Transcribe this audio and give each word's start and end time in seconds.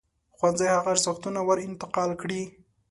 ښوونځی 0.37 0.67
هغه 0.75 0.89
ارزښتونه 0.93 1.39
ور 1.47 1.57
انتقال 1.67 2.11
کړي. 2.21 2.41